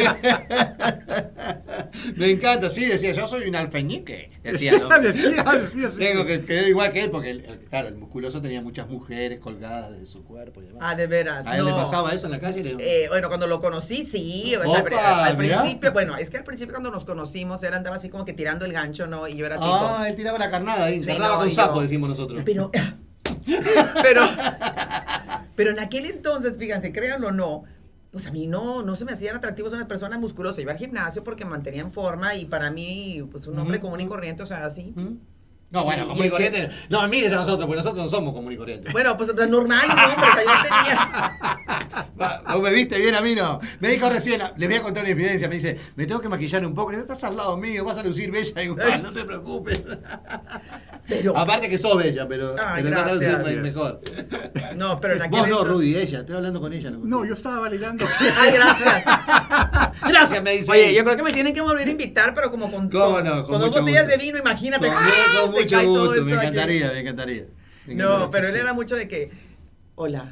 Me 2.17 2.31
encanta, 2.31 2.69
sí, 2.71 2.85
decía, 2.85 3.13
yo 3.13 3.27
soy 3.27 3.49
un 3.49 3.57
alfeñique. 3.57 4.31
Decía, 4.43 4.79
¿no? 4.79 4.89
decía, 5.01 5.43
decía. 5.43 5.91
Tengo 5.99 6.25
que 6.27 6.45
quedar 6.45 6.69
igual 6.69 6.93
que 6.93 7.05
él, 7.05 7.11
porque, 7.11 7.31
el- 7.31 7.43
claro, 7.71 7.89
el 7.89 7.97
musculoso 7.97 8.41
tenía 8.43 8.61
muchas 8.61 8.89
mujeres 8.89 9.41
colgadas 9.41 9.99
de 9.99 10.05
su 10.07 10.23
cuerpo 10.25 10.61
y 10.63 10.67
demás. 10.67 10.83
Ah, 10.85 10.95
de 10.95 11.07
veras, 11.07 11.47
¿A 11.47 11.57
él 11.57 11.65
le 11.65 11.71
no. 11.71 11.77
pasaba 11.79 12.13
eso 12.13 12.27
en 12.27 12.33
la 12.33 12.41
calle? 12.41 12.63
Le- 12.63 13.05
Eh, 13.05 13.09
bueno, 13.09 13.29
cuando 13.29 13.47
lo 13.47 13.61
conocí, 13.61 14.05
sí. 14.05 14.55
o 14.55 14.63
sea, 14.71 14.81
Opa, 14.83 15.25
al, 15.25 15.37
principio, 15.37 15.93
bueno, 15.93 16.17
es 16.19 16.29
que 16.31 16.37
al 16.37 16.45
principio 16.45 16.75
cuando 16.75 16.91
nos 16.91 17.05
conocimos, 17.07 17.63
él 17.63 17.73
andaba 17.75 17.97
así 17.97 18.09
como 18.11 18.25
que 18.27 18.35
tirando 18.35 18.65
el 18.67 18.73
gancho, 18.73 19.07
¿no? 19.07 19.27
Y 19.29 19.33
yo 19.37 19.47
era 19.47 19.57
tipo... 19.57 19.67
Ah, 19.71 20.05
él 20.09 20.15
tiraba 20.15 20.39
la 20.39 20.51
carnada 20.51 20.85
ahí, 20.85 21.03
Sí, 21.03 21.13
no, 21.19 21.37
con 21.39 21.51
sapo, 21.51 21.77
yo- 21.77 21.81
decimos 21.83 22.09
nosotros. 22.11 22.43
Pero, 22.45 22.71
pero, 24.03 24.23
pero 25.57 25.71
en 25.71 25.81
aquel 25.81 26.07
entonces, 26.07 26.57
fíjense, 26.57 26.93
créanlo 26.93 27.29
o 27.29 27.33
no, 27.33 27.65
pues 28.13 28.27
a 28.27 28.31
mí 28.31 28.47
no, 28.47 28.83
no 28.83 28.95
se 28.97 29.05
me 29.05 29.13
hacían 29.13 29.37
atractivos 29.37 29.73
una 29.73 29.89
persona 29.89 30.19
musculosa. 30.19 30.61
Iba 30.61 30.73
al 30.73 30.79
gimnasio 30.79 31.25
porque 31.25 31.45
mantenía 31.45 31.83
en 31.83 31.93
forma 31.93 32.35
y 32.35 32.45
para 32.45 32.71
mí, 32.71 33.27
pues 33.31 33.47
un 33.47 33.59
hombre 33.59 33.81
común 33.81 34.01
y 34.01 34.07
corriente, 34.07 34.43
o 34.43 34.47
sea, 34.47 34.65
así. 34.65 34.93
¿Mm? 34.95 35.17
No, 35.71 35.85
bueno, 35.85 36.07
común 36.07 36.27
y 36.27 36.31
corriente. 36.31 36.69
No 36.89 37.07
mires 37.09 37.33
a 37.33 37.37
nosotros, 37.37 37.67
porque 37.67 37.79
nosotros 37.79 38.05
no 38.05 38.09
somos 38.09 38.33
común 38.33 38.53
y 38.53 38.57
corriente. 38.57 38.91
Bueno, 38.93 39.17
pues 39.17 39.33
pues, 39.33 39.49
normal, 39.49 39.89
no, 39.89 39.95
hombre, 39.95 40.29
o 40.29 40.33
sea, 40.33 40.43
yo 40.45 40.63
tenía... 40.63 41.39
¿No 42.49 42.61
me 42.61 42.71
viste 42.73 42.99
bien 42.99 43.15
a 43.15 43.21
mí? 43.21 43.35
No. 43.35 43.61
Me 43.81 43.89
dijo 43.91 44.09
recién, 44.09 44.41
le 44.57 44.67
voy 44.67 44.77
a 44.77 44.83
contar 44.83 45.03
una 45.03 45.11
infidencia. 45.13 45.49
Me 45.49 45.57
dice, 45.57 45.77
me 45.97 46.07
tengo 46.07 46.21
que 46.21 46.29
maquillar 46.29 46.65
un 46.65 46.75
poco. 46.75 46.91
Le 46.91 46.99
digo, 46.99 47.13
estás 47.13 47.25
al 47.29 47.37
lado 47.37 47.57
mío, 47.57 47.85
vas 47.85 47.99
a 47.99 48.03
lucir 48.05 48.31
bella 48.31 48.63
igual, 48.63 49.03
no 49.03 49.13
te 49.13 49.25
preocupes. 49.25 49.83
Pero, 51.09 51.37
Aparte 51.37 51.69
que 51.69 51.79
sos 51.79 51.97
bella, 51.97 52.27
pero, 52.27 52.57
Ay, 52.59 52.83
pero 52.83 52.97
vas 52.97 53.11
a 53.11 53.15
lucir 53.15 53.29
gracias. 53.31 53.55
me- 53.55 53.63
mejor. 53.63 54.01
no, 54.77 55.01
pero 55.01 55.15
en 55.15 55.23
aquel 55.23 55.31
Vos 55.41 55.41
no, 55.49 55.55
entonces- 55.61 55.73
Rudy, 55.75 55.97
ella. 55.97 56.21
Estoy 56.21 56.37
hablando 56.37 56.61
con 56.61 56.73
ella. 56.73 56.91
No, 56.91 57.25
yo 57.25 57.35
estaba 57.35 57.61
validando. 57.61 58.05
Ay, 58.39 58.53
gracias. 58.55 59.05
Gracias, 60.09 60.43
me 60.43 60.53
dice. 60.53 60.71
Oye, 60.73 60.95
yo 60.95 61.05
creo 61.05 61.17
que 61.17 61.23
me 61.23 61.33
tienen 61.33 61.55
que 61.55 61.61
volver 61.61 61.87
a 61.87 61.91
invitar, 61.91 62.35
pero 62.35 62.51
como 62.51 62.71
con, 62.71 62.89
¿Cómo 62.91 63.15
con- 63.17 63.25
no? 63.25 63.35
Con 63.43 63.45
con 63.47 63.59
dos 63.61 63.69
mucho 63.69 63.81
botellas 63.81 64.05
gusto. 64.05 64.19
de 64.19 64.25
vino, 64.25 64.39
imagínate. 64.39 64.89
Con, 64.89 64.97
¡ah! 64.97 65.09
con 65.43 65.53
Se 65.55 65.61
mucho 65.63 65.77
cae 65.77 65.85
todo 65.87 66.07
gusto, 66.09 66.25
me 66.25 66.33
encantaría, 66.33 66.93
me 66.93 67.01
encantaría. 67.01 67.45
No, 67.87 68.31
pero 68.31 68.49
él 68.49 68.57
era 68.57 68.73
mucho 68.73 68.97
de 68.97 69.07
que, 69.07 69.31
hola. 69.95 70.31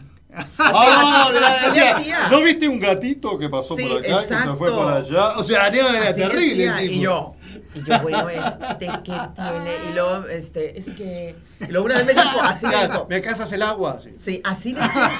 Ah, 0.58 1.30
de 1.32 1.40
la-. 1.40 2.28
¿No 2.30 2.40
viste 2.42 2.66
un 2.68 2.80
gatito 2.80 3.38
que 3.38 3.48
pasó 3.48 3.76
Sí, 3.76 3.84
por 3.88 3.98
acá, 3.98 4.02
que 4.02 4.14
se 4.14 4.20
exacto. 4.34 4.56
fue 4.56 4.70
por 4.72 4.88
allá? 4.88 5.28
O 5.36 5.44
sea, 5.44 5.68
era 5.68 6.08
Así 6.08 6.20
terrible. 6.20 6.56
decía, 6.56 6.76
el 6.76 6.80
tipo. 6.80 6.92
Y 6.94 7.00
yo, 7.00 7.34
y 7.74 7.82
yo, 7.84 8.00
bueno, 8.00 8.28
este, 8.28 8.86
¿qué 9.04 9.12
tiene? 9.34 9.90
Y 9.90 9.94
luego, 9.94 10.26
este, 10.28 10.78
es 10.78 10.90
que, 10.90 11.36
y 11.60 11.66
luego 11.72 11.86
una 11.86 11.96
vez 12.02 12.06
me 12.06 12.14
dijo, 12.14 12.40
así 12.42 12.66
me 12.66 12.86
dijo, 12.86 13.06
¿Me 13.08 13.20
casas 13.20 13.50
el 13.52 13.62
agua? 13.62 13.98
Sí. 14.02 14.10
sí, 14.16 14.40
así 14.44 14.72
decía. 14.72 15.10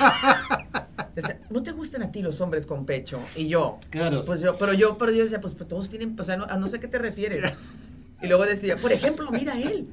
Decía, 1.15 1.41
¿No 1.51 1.63
te 1.63 1.73
gustan 1.73 2.03
a 2.03 2.11
ti 2.11 2.23
los 2.23 2.41
hombres 2.41 2.67
con 2.67 2.85
pecho? 2.87 3.21
Y 3.37 3.49
yo, 3.49 3.79
Claro. 3.91 4.25
pues 4.25 4.41
yo, 4.41 4.57
pero 4.57 4.73
yo, 4.73 4.99
pero 4.99 5.13
yo 5.13 5.23
decía, 5.23 5.41
pues, 5.41 5.55
pues, 5.55 5.69
todos 5.69 5.89
tienen, 5.89 6.17
o 6.19 6.25
sea, 6.25 6.37
no, 6.37 6.45
a 6.49 6.57
no 6.57 6.67
sé 6.67 6.81
qué 6.81 6.89
te 6.89 6.99
refieres. 6.99 7.45
Y 8.23 8.27
luego 8.27 8.45
decía, 8.47 8.77
por 8.77 8.93
ejemplo, 8.93 9.31
mira 9.31 9.55
él, 9.59 9.89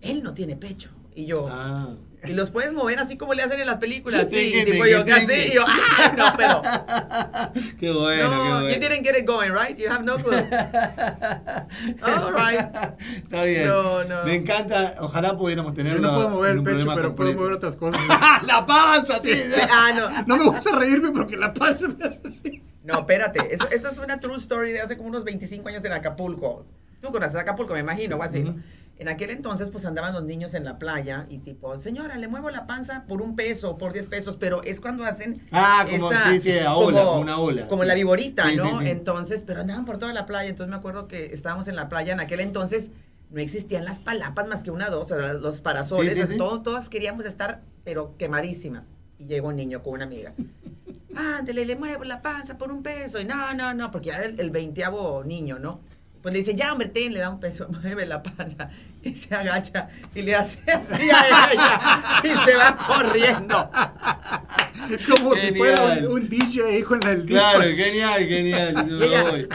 él 0.00 0.22
no 0.22 0.34
tiene 0.34 0.56
pecho. 0.56 0.90
Y 1.14 1.24
yo, 1.26 1.46
Ah. 1.50 1.94
Y 2.28 2.32
los 2.34 2.50
puedes 2.50 2.72
mover 2.72 2.98
así 2.98 3.16
como 3.16 3.34
le 3.34 3.42
hacen 3.42 3.60
en 3.60 3.66
las 3.66 3.76
películas, 3.78 4.28
sí, 4.30 4.52
y 4.54 4.64
tipo 4.64 4.84
yo, 4.86 5.04
casi, 5.04 5.32
y 5.32 5.52
yo, 5.54 5.64
ah, 5.66 6.12
no, 6.16 6.24
pero, 6.36 6.62
Qué 7.80 7.90
bueno, 7.92 8.24
no, 8.24 8.30
qué 8.30 8.48
bueno. 8.50 8.68
you 8.68 8.74
didn't 8.80 9.04
get 9.04 9.16
it 9.16 9.26
going, 9.26 9.50
right? 9.52 9.76
You 9.78 9.90
have 9.90 10.04
no 10.04 10.16
clue. 10.18 10.36
All 12.02 12.32
right. 12.32 12.66
Está 13.24 13.44
bien. 13.44 13.68
No, 13.68 14.04
no. 14.04 14.24
Me 14.24 14.34
encanta. 14.36 14.94
Ojalá 15.00 15.36
pudiéramos 15.36 15.72
Yo 15.72 15.76
tenerlo. 15.76 16.00
no 16.08 16.14
puedo 16.16 16.30
mover 16.30 16.50
el 16.52 16.62
pecho, 16.62 16.76
pero 16.94 17.14
puedo 17.14 17.32
completo. 17.34 17.38
mover 17.38 17.52
otras 17.54 17.76
cosas. 17.80 18.00
la 18.46 18.66
panza, 18.66 19.20
sí. 19.22 19.32
Ah, 19.70 19.92
no. 19.96 20.22
No 20.26 20.36
me 20.36 20.44
gusta 20.56 20.76
reírme 20.78 21.10
porque 21.12 21.36
la 21.36 21.52
panza 21.54 21.88
me 21.88 22.04
hace 22.04 22.28
así. 22.28 22.62
No, 22.84 23.00
espérate. 23.00 23.54
Eso, 23.54 23.68
esto 23.70 23.88
es 23.88 23.98
una 23.98 24.20
true 24.20 24.36
story 24.36 24.72
de 24.72 24.80
hace 24.80 24.96
como 24.96 25.08
unos 25.08 25.24
25 25.24 25.68
años 25.68 25.84
en 25.84 25.92
Acapulco. 25.92 26.66
Tú 27.00 27.10
conoces 27.10 27.36
Acapulco, 27.36 27.74
me 27.74 27.80
imagino, 27.80 28.16
o 28.16 28.22
así. 28.22 28.40
¿no? 28.40 28.50
Ujú. 28.50 28.60
En 28.98 29.08
aquel 29.08 29.28
entonces, 29.30 29.70
pues 29.70 29.84
andaban 29.84 30.14
los 30.14 30.24
niños 30.24 30.54
en 30.54 30.64
la 30.64 30.78
playa 30.78 31.26
y 31.28 31.38
tipo, 31.38 31.76
señora, 31.76 32.16
le 32.16 32.28
muevo 32.28 32.48
la 32.50 32.66
panza 32.66 33.04
por 33.06 33.20
un 33.20 33.36
peso, 33.36 33.76
por 33.76 33.92
10 33.92 34.06
pesos, 34.08 34.36
pero 34.38 34.62
es 34.62 34.80
cuando 34.80 35.04
hacen. 35.04 35.42
Ah, 35.52 35.84
como- 35.90 36.10
sí, 36.10 36.40
sí, 36.40 36.58
a 36.58 36.74
ola, 36.74 37.04
como 37.04 37.20
una 37.20 37.38
ola, 37.38 37.68
Como 37.68 37.82
sí. 37.82 37.88
la 37.88 37.94
viborita, 37.94 38.50
¿no? 38.52 38.80
Entonces, 38.80 39.42
pero 39.46 39.60
andaban 39.60 39.84
por 39.84 39.98
toda 39.98 40.14
la 40.14 40.24
playa. 40.24 40.48
Entonces 40.48 40.70
me 40.70 40.76
acuerdo 40.76 41.08
que 41.08 41.26
estábamos 41.26 41.68
en 41.68 41.76
la 41.76 41.88
playa 41.90 42.12
en 42.14 42.20
aquel 42.20 42.40
entonces. 42.40 42.90
no 43.28 43.40
existían 43.40 43.84
las 43.84 43.98
palapas 43.98 44.46
más 44.46 44.62
que 44.62 44.70
una 44.70 44.88
dos, 44.88 45.10
o 45.10 45.18
sea, 45.18 45.32
los 45.32 45.60
parasoles, 45.60 46.12
Sí, 46.12 46.16
sí, 46.18 46.22
o 46.22 46.26
sea, 46.26 46.32
sí. 46.34 46.38
todo- 46.38 46.62
todas 46.62 46.88
queríamos 46.88 47.24
estar, 47.24 47.60
pero 47.84 48.16
quemadísimas. 48.16 48.88
Y 49.18 49.24
llega 49.24 49.48
un 49.48 49.56
niño 49.56 49.82
con 49.82 49.94
una 49.94 50.04
amiga. 50.04 50.32
Ándale, 51.14 51.64
le 51.64 51.76
muevo 51.76 52.04
la 52.04 52.22
panza 52.22 52.56
por 52.58 52.70
un 52.70 52.82
peso. 52.84 53.18
Y 53.20 53.24
no, 53.24 53.52
no, 53.54 53.74
no, 53.74 53.90
porque 53.90 54.10
era 54.10 54.24
el, 54.24 54.38
el 54.38 54.50
veinteavo 54.50 55.24
niño, 55.24 55.58
¿no? 55.58 55.80
Pues 56.26 56.32
le 56.32 56.40
dice, 56.40 56.56
ya, 56.56 56.72
hombre, 56.72 56.88
ten, 56.88 57.12
le 57.14 57.20
da 57.20 57.30
un 57.30 57.38
peso, 57.38 57.68
mueve 57.82 58.04
la 58.04 58.20
panza. 58.20 58.68
Y 59.00 59.14
se 59.14 59.32
agacha 59.32 59.88
y 60.12 60.22
le 60.22 60.34
hace 60.34 60.58
así 60.72 61.08
a 61.08 61.52
ella. 61.52 61.80
y 62.24 62.44
se 62.44 62.56
va 62.56 62.76
corriendo. 62.76 63.70
Como 65.08 65.36
si 65.36 65.54
fuera 65.54 65.84
un, 66.00 66.06
un 66.06 66.28
DJ 66.28 66.82
con 66.82 67.00
el 67.06 67.24
disco. 67.24 67.40
Claro, 67.40 67.62
genial, 67.62 68.26
genial. 68.26 68.86
Y 69.00 69.04
ella, 69.04 69.22
Muy 69.24 69.38
ay, 69.38 69.46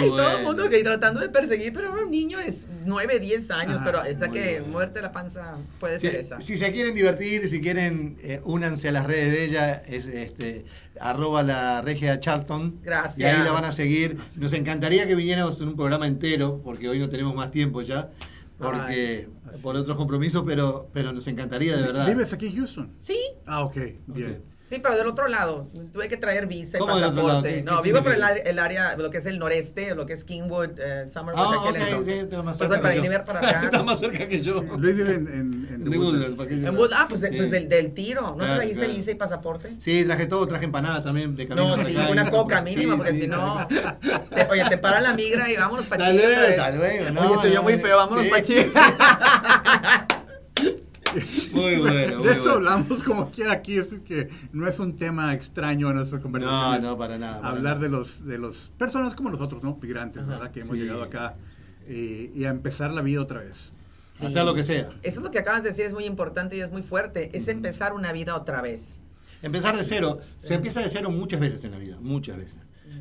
todo 0.00 0.02
el 0.02 0.10
bueno. 0.32 0.38
mundo 0.48 0.70
que 0.70 0.82
tratando 0.82 1.20
de 1.20 1.28
perseguir, 1.28 1.72
pero 1.74 1.92
un 1.92 2.10
niño 2.10 2.38
de 2.38 2.50
9, 2.86 3.18
10 3.18 3.50
años, 3.50 3.76
Ah, 3.80 3.82
pero 3.84 4.02
esa 4.04 4.30
que 4.30 4.60
bueno. 4.60 4.72
muerte 4.72 5.02
la 5.02 5.12
panza 5.12 5.56
puede 5.78 5.98
Si, 5.98 6.06
ser 6.08 6.16
esa. 6.20 6.38
si 6.40 6.56
se 6.56 6.72
quieren 6.72 6.94
divertir, 6.94 7.46
si 7.48 7.60
quieren, 7.60 8.18
eh, 8.22 8.40
únanse 8.44 8.88
a 8.88 8.92
las 8.92 9.06
redes 9.06 9.32
de 9.32 9.44
ella, 9.44 9.82
es 9.86 10.06
este 10.06 10.64
arroba 11.00 11.42
la 11.42 11.80
regia 11.82 12.18
Charlton. 12.20 12.80
Gracias. 12.82 13.18
Y 13.18 13.24
ahí 13.24 13.42
la 13.42 13.52
van 13.52 13.64
a 13.64 13.72
seguir. 13.72 14.18
Nos 14.36 14.52
encantaría 14.52 15.06
que 15.06 15.14
viniéramos 15.14 15.58
en 15.60 15.68
un 15.68 15.76
programa 15.76 15.89
entero, 16.06 16.60
porque 16.64 16.88
hoy 16.88 16.98
no 16.98 17.08
tenemos 17.08 17.34
más 17.34 17.50
tiempo 17.50 17.82
ya, 17.82 18.10
porque 18.58 19.28
por 19.62 19.76
otros 19.76 19.96
compromisos, 19.96 20.42
pero, 20.46 20.88
pero 20.92 21.12
nos 21.12 21.26
encantaría 21.26 21.76
de 21.76 21.82
verdad. 21.82 22.06
¿Vives 22.06 22.32
aquí 22.32 22.46
en 22.48 22.56
Houston? 22.56 22.92
Sí, 22.98 23.18
Ah, 23.46 23.64
ok, 23.64 23.76
bien. 24.06 24.42
Sí, 24.70 24.78
pero 24.80 24.96
del 24.96 25.08
otro 25.08 25.26
lado. 25.28 25.68
Tuve 25.92 26.06
que 26.08 26.16
traer 26.16 26.46
visa 26.46 26.78
y 26.78 26.80
¿Cómo 26.80 26.94
del 26.94 27.04
otro 27.04 27.16
lado? 27.16 27.26
pasaporte. 27.28 27.48
¿Qué- 27.50 27.56
qué 27.56 27.62
no, 27.70 27.82
vivo 27.82 28.02
por 28.02 28.14
el, 28.14 28.22
el 28.44 28.58
área, 28.60 28.96
lo 28.96 29.10
que 29.10 29.18
es 29.18 29.26
el 29.26 29.38
noreste, 29.40 29.94
lo 29.96 30.06
que 30.06 30.12
es 30.12 30.24
Kingwood, 30.24 30.78
eh, 30.78 31.06
Summerwood, 31.08 31.44
Ah, 31.44 31.68
aquel 31.68 31.82
ok, 31.82 31.88
entonces. 31.88 32.14
sí, 32.14 32.20
está 32.20 32.42
más 32.42 32.56
Pues, 32.58 32.70
cerca 32.70 32.82
para 32.82 32.94
venir 32.94 33.12
acá. 33.16 33.60
Está 33.64 33.82
más 33.82 33.98
cerca 33.98 34.28
que 34.28 34.40
yo. 34.40 34.62
Luis 34.62 34.96
vive 34.96 35.14
en, 35.14 35.26
en, 35.26 35.68
en 35.74 35.92
En. 35.92 36.76
Wood- 36.76 36.90
ah, 36.94 37.06
pues, 37.08 37.20
Sí. 37.20 37.26
pues 37.36 37.50
del, 37.50 37.68
del 37.68 37.92
tiro. 37.94 38.22
¿No 38.22 38.36
Claro, 38.36 38.54
trajiste 38.54 38.78
claro. 38.80 38.94
visa 38.94 39.10
y 39.10 39.14
pasaporte? 39.16 39.74
Sí, 39.78 40.04
traje 40.04 40.26
todo, 40.26 40.46
traje 40.46 40.64
empanadas 40.66 41.02
también 41.04 41.34
de 41.34 41.48
camino 41.48 41.76
No, 41.76 41.84
sí, 41.84 41.96
acá. 41.96 42.08
una 42.10 42.30
coca 42.30 42.58
Sí, 42.58 42.64
mínima, 42.64 42.96
porque 42.96 43.12
sí, 43.12 43.20
si 43.22 43.26
no. 43.28 43.66
te- 44.30 44.46
oye, 44.50 44.64
te 44.68 44.78
para 44.78 45.00
la 45.00 45.14
migra 45.14 45.50
y 45.50 45.56
vámonos 45.56 45.86
para 45.86 46.04
Tal 46.04 46.16
vez, 46.16 46.56
tal 46.56 46.78
vez, 46.78 47.12
no, 47.12 47.32
Oye, 47.32 47.42
soy 47.42 47.52
yo 47.52 47.62
muy 47.62 47.78
feo, 47.78 47.96
vámonos 47.96 48.26
para 48.28 48.42
Chile. 48.42 48.70
Muy 51.52 51.76
bueno. 51.76 52.18
muy 52.18 52.26
De 52.28 52.32
eso 52.34 52.42
bueno. 52.42 52.52
hablamos 52.54 53.02
como 53.02 53.30
quiera 53.30 53.52
aquí, 53.52 53.78
es 53.78 53.88
que 54.06 54.28
no 54.52 54.66
es 54.68 54.78
un 54.78 54.96
tema 54.96 55.34
extraño 55.34 55.90
en 55.90 55.96
nuestra 55.96 56.18
No, 56.18 56.22
conversación. 56.22 56.82
no, 56.82 56.96
para 56.98 57.18
nada. 57.18 57.36
para 57.40 57.48
Hablar 57.50 57.76
nada. 57.76 57.78
de 57.86 57.88
los 57.88 58.24
de 58.24 58.38
los 58.38 58.70
personas 58.78 59.14
como 59.14 59.30
nosotros, 59.30 59.62
¿no? 59.62 59.78
Migrantes, 59.80 60.22
Ajá. 60.22 60.30
¿verdad? 60.32 60.50
Que 60.52 60.60
hemos 60.60 60.76
Sí, 60.76 60.82
llegado 60.82 61.02
acá 61.02 61.34
sí, 61.46 61.56
sí, 61.86 62.30
Y, 62.34 62.40
y 62.40 62.44
a 62.44 62.50
empezar 62.50 62.92
la 62.92 63.02
vida 63.02 63.20
otra 63.20 63.40
vez. 63.40 63.70
Sí. 64.10 64.26
Hacer 64.26 64.44
lo 64.44 64.54
que 64.54 64.64
sea. 64.64 64.88
Eso 65.02 65.20
es 65.20 65.24
lo 65.24 65.30
que 65.30 65.38
acabas 65.38 65.62
de 65.62 65.70
decir, 65.70 65.84
es 65.86 65.92
muy 65.94 66.04
importante 66.04 66.56
y 66.56 66.60
es 66.60 66.70
muy 66.72 66.82
fuerte. 66.82 67.30
Es 67.36 67.46
empezar 67.48 67.92
una 67.92 68.12
vida 68.12 68.34
otra 68.34 68.60
vez. 68.60 69.00
Empezar 69.42 69.76
de 69.76 69.84
cero. 69.84 70.18
Se 70.36 70.54
empieza 70.54 70.80
de 70.80 70.90
cero 70.90 71.10
muchas 71.10 71.40
veces 71.40 71.62
en 71.64 71.70
la 71.70 71.78
vida, 71.78 71.96
muchas 72.00 72.36
veces. 72.36 72.58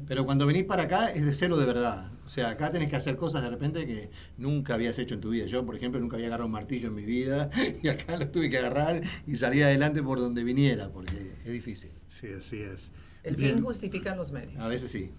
Pero 0.10 0.26
cuando 0.26 0.48
venís 0.48 0.64
para 0.64 0.84
acá 0.84 1.14
es 1.14 1.24
de 1.24 1.36
cero 1.36 1.56
de 1.56 1.68
verdad. 1.68 2.12
O 2.26 2.30
sea, 2.30 2.50
acá 2.50 2.72
tenés 2.72 2.90
que 2.90 2.96
hacer 2.96 3.16
cosas 3.16 3.44
de 3.44 3.50
repente 3.52 3.86
que 3.86 4.10
nunca 4.40 4.74
habías 4.74 4.98
hecho 4.98 5.14
en 5.14 5.22
tu 5.22 5.30
vida. 5.30 5.46
Yo, 5.46 5.64
por 5.68 5.76
ejemplo, 5.76 6.02
nunca 6.02 6.16
había 6.16 6.30
agarrado 6.30 6.48
un 6.48 6.52
martillo 6.52 6.88
en 6.88 6.96
mi 6.96 7.04
vida 7.04 7.52
y 7.84 7.88
acá 7.90 8.18
lo 8.18 8.28
tuve 8.30 8.50
que 8.50 8.58
agarrar 8.58 9.04
y 9.28 9.36
salir 9.36 9.64
adelante 9.64 10.02
por 10.02 10.20
donde 10.20 10.44
viniera, 10.44 10.90
porque 10.92 11.34
es 11.46 11.52
difícil. 11.52 11.92
Sí, 12.10 12.28
así 12.36 12.58
es. 12.58 12.92
El 13.22 13.36
Bien. 13.36 13.58
fin 13.58 13.64
justifica 13.64 14.16
los 14.16 14.32
medios. 14.32 14.60
A 14.60 14.68
veces 14.68 14.90
sí. 14.90 15.12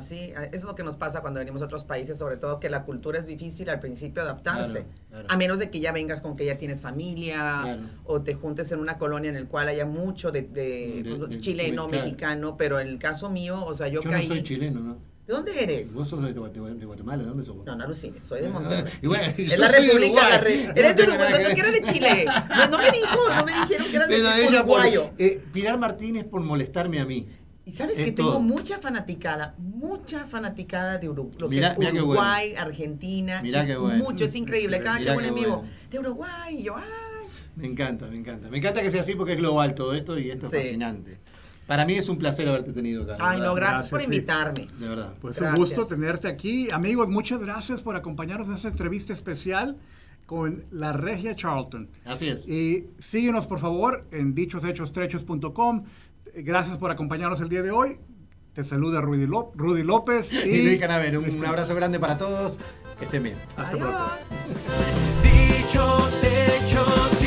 Así, 0.00 0.32
eso 0.34 0.48
es 0.52 0.64
lo 0.64 0.74
que 0.74 0.82
nos 0.82 0.96
pasa 0.96 1.20
cuando 1.20 1.38
venimos 1.40 1.60
a 1.60 1.66
otros 1.66 1.84
países, 1.84 2.16
sobre 2.16 2.36
todo 2.38 2.58
que 2.58 2.70
la 2.70 2.84
cultura 2.84 3.18
es 3.18 3.26
difícil 3.26 3.68
al 3.68 3.80
principio 3.80 4.22
adaptarse. 4.22 4.72
Claro, 4.72 4.86
claro. 5.10 5.26
A 5.28 5.36
menos 5.36 5.58
de 5.58 5.68
que 5.70 5.78
ya 5.80 5.92
vengas 5.92 6.20
con 6.22 6.36
que 6.36 6.46
ya 6.46 6.56
tienes 6.56 6.80
familia 6.80 7.60
Claro. 7.62 7.82
o 8.04 8.22
te 8.22 8.34
juntes 8.34 8.72
en 8.72 8.80
una 8.80 8.96
colonia 8.96 9.28
en 9.30 9.36
el 9.36 9.46
cual 9.46 9.68
haya 9.68 9.84
mucho 9.84 10.30
de, 10.32 10.42
de- 10.42 11.02
De- 11.04 11.26
de- 11.28 11.38
chileno, 11.38 11.86
mexicano, 11.86 12.56
pero 12.56 12.80
en 12.80 12.88
el 12.88 12.98
caso 12.98 13.28
mío, 13.30 13.62
o 13.64 13.74
sea, 13.74 13.88
yo, 13.88 14.00
Yo, 14.00 14.10
caí. 14.10 14.26
no 14.26 14.34
soy 14.34 14.42
chileno, 14.42 14.80
¿no? 14.80 15.10
¿De 15.26 15.36
dónde 15.36 15.62
eres? 15.62 15.92
Vos 15.92 16.08
sos 16.08 16.24
de, 16.24 16.34
Guate- 16.34 16.60
de 16.76 16.86
Guatemala, 16.86 17.22
¿de 17.22 17.28
dónde 17.28 17.44
sos? 17.44 17.64
No, 17.64 17.76
no 17.76 17.84
alucines, 17.84 18.24
soy 18.24 18.40
de 18.40 18.48
Monterrey. 18.48 18.92
Y 19.02 19.06
bueno, 19.06 19.32
Es 19.38 19.56
la 19.58 19.68
República. 19.68 20.28
La 20.28 20.38
re- 20.38 20.64
Eres 20.74 20.96
de 20.96 21.02
Uruguay, 21.04 21.32
no 21.48 21.54
que 21.54 21.60
era 21.60 21.70
de 21.70 21.82
Chile. 21.82 22.24
No, 22.56 22.68
no 22.68 22.78
me 22.78 22.90
dijo, 22.90 23.18
no 23.36 23.44
me 23.44 23.52
dijeron 23.52 23.86
que 23.90 23.96
eras 23.96 24.08
de 24.08 24.56
por- 24.56 24.78
uruguayo. 24.80 25.10
eh, 25.18 25.40
Pilar 25.52 25.78
Martínez 25.78 26.24
por 26.24 26.40
molestarme 26.40 26.98
a 27.00 27.04
mí. 27.04 27.28
Y 27.70 27.72
sabes 27.72 27.98
Es 27.98 28.04
que 28.04 28.10
tengo 28.12 28.40
mucha 28.40 28.78
fanaticada, 28.78 29.54
mucha 29.58 30.24
fanaticada 30.24 30.98
de 30.98 31.08
Uru- 31.08 31.30
lo 31.38 31.48
que 31.48 31.60
es 31.60 31.76
Uruguay, 31.94 32.54
Argentina. 32.56 33.40
Mirá 33.42 33.64
qué 33.64 33.76
bueno. 33.76 34.02
Mucho, 34.02 34.24
es 34.24 34.34
increíble. 34.34 34.80
Cada 34.80 34.98
Mirá 34.98 35.12
que 35.12 35.18
un 35.18 35.24
amigo 35.26 35.56
bueno. 35.58 35.72
de 35.88 35.98
Uruguay, 36.00 36.56
y 36.58 36.62
yo, 36.64 36.76
ay. 36.76 36.82
Me 37.54 37.68
encanta, 37.68 38.08
me 38.08 38.16
encanta. 38.16 38.50
Me 38.50 38.58
encanta 38.58 38.82
que 38.82 38.90
sea 38.90 39.02
así 39.02 39.14
porque 39.14 39.34
es 39.34 39.38
global 39.38 39.74
todo 39.76 39.94
esto 39.94 40.18
y 40.18 40.30
esto 40.30 40.48
Sí. 40.50 40.56
es 40.56 40.62
fascinante. 40.64 41.18
Para 41.68 41.84
mí 41.86 41.94
es 41.94 42.08
un 42.08 42.18
placer 42.18 42.48
haberte 42.48 42.72
tenido 42.72 43.04
acá. 43.04 43.14
Ay, 43.20 43.38
no, 43.40 43.54
gracias, 43.54 43.70
Gracias, 43.72 43.90
por 43.90 44.00
sí. 44.00 44.04
invitarme. 44.06 44.66
De 44.80 44.88
verdad. 44.88 45.12
Pues 45.20 45.36
Gracias. 45.38 45.56
un 45.58 45.64
gusto 45.64 45.84
tenerte 45.94 46.26
aquí. 46.26 46.68
Amigos, 46.72 47.08
muchas 47.08 47.38
gracias 47.40 47.82
por 47.82 47.94
acompañarnos 47.94 48.48
en 48.48 48.54
esta 48.54 48.66
entrevista 48.68 49.12
especial 49.12 49.76
con 50.26 50.64
la 50.72 50.92
Regia 50.92 51.36
Charlton. 51.36 51.88
Así 52.04 52.26
es. 52.26 52.48
Y 52.48 52.88
síguenos, 52.98 53.46
por 53.46 53.60
favor, 53.60 54.04
en 54.10 54.34
dichoshechos.com. 54.34 55.84
Gracias 56.34 56.76
por 56.78 56.90
acompañarnos 56.90 57.40
el 57.40 57.48
día 57.48 57.62
de 57.62 57.70
hoy. 57.70 57.98
Te 58.54 58.64
saluda 58.64 59.00
Rudy, 59.00 59.26
Ló- 59.26 59.52
Rudy 59.54 59.82
López. 59.82 60.32
Y, 60.32 60.36
Y 60.38 60.62
Luis 60.62 60.80
Canaver, 60.80 61.16
un, 61.18 61.28
un 61.30 61.46
abrazo 61.46 61.74
grande 61.74 61.98
para 62.00 62.18
todos. 62.18 62.58
Que 62.98 63.04
estén 63.06 63.22
bien. 63.22 63.36
Hasta 63.56 63.76
pronto. 63.78 63.98
Dichos, 65.22 66.24
hechos 66.24 67.19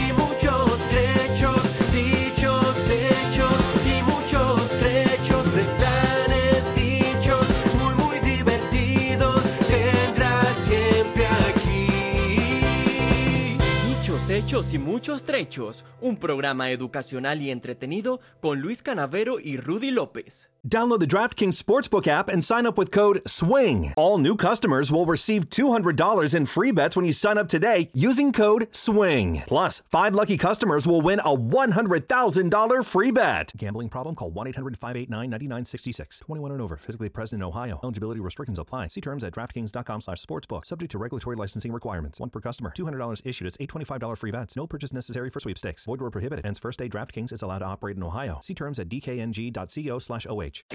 hechos 14.44 14.74
y 14.74 14.78
muchos 14.78 15.24
trechos. 15.24 15.86
Un 16.02 16.18
programa 16.18 16.70
educacional 16.70 17.42
y 17.42 17.50
entretenido 17.50 18.20
con 18.42 18.60
Luis 18.60 18.84
Canavero 18.84 19.40
y 19.40 19.56
Rudy 19.56 19.92
López. 19.92 20.53
Download 20.66 20.98
the 20.98 21.06
DraftKings 21.06 21.62
Sportsbook 21.62 22.08
app 22.08 22.30
and 22.30 22.42
sign 22.42 22.66
up 22.66 22.78
with 22.78 22.90
code 22.90 23.22
SWING. 23.28 23.94
All 23.98 24.18
new 24.18 24.38
customers 24.38 24.94
will 24.94 25.06
receive 25.06 25.50
$200 25.50 26.34
in 26.34 26.46
free 26.46 26.72
bets 26.72 26.96
when 26.96 27.04
you 27.04 27.12
sign 27.12 27.38
up 27.38 27.50
today 27.50 27.90
using 27.94 28.32
code 28.32 28.70
SWING. 28.72 29.44
Plus, 29.46 29.82
five 29.92 30.16
lucky 30.16 30.38
customers 30.38 30.88
will 30.88 31.02
win 31.02 31.20
a 31.20 31.36
$100,000 31.36 32.86
free 32.86 33.12
bet. 33.12 33.52
Gambling 33.58 33.90
problem? 33.90 34.16
Call 34.16 34.30
1 34.30 34.48
800 34.48 34.78
589 34.80 35.30
9966. 35.32 36.20
21 36.20 36.52
and 36.54 36.62
over, 36.62 36.78
physically 36.78 37.10
present 37.10 37.42
in 37.42 37.46
Ohio. 37.46 37.82
Eligibility 37.84 38.22
restrictions 38.22 38.58
apply. 38.58 38.88
See 38.88 39.02
terms 39.02 39.26
at 39.26 39.34
DraftKings.com 39.34 40.00
slash 40.00 40.24
sportsbook. 40.26 40.66
Subject 40.66 40.90
to 40.94 40.98
regulatory 40.98 41.36
licensing 41.36 41.74
requirements. 41.74 42.22
One 42.22 42.30
per 42.30 42.40
customer. 42.40 42.72
$200 42.74 43.22
issued 43.26 43.48
as 43.48 43.58
$825 43.58 44.18
free 44.18 44.32
bets. 44.32 44.56
No 44.56 44.66
purchase 44.66 44.94
necessary 44.94 45.30
for 45.30 45.42
sweepstakes. 45.42 45.86
Void 45.86 46.00
where 46.00 46.10
prohibited. 46.10 46.46
Hence, 46.46 46.58
first 46.58 46.80
day 46.80 46.88
DraftKings 46.88 47.34
is 47.34 47.42
allowed 47.42 47.60
to 47.60 47.66
operate 47.66 47.98
in 47.98 48.04
Ohio. 48.04 48.40
See 48.42 48.54
terms 48.54 48.80
at 48.80 48.88
dkng.co 48.88 50.00
slash 50.00 50.26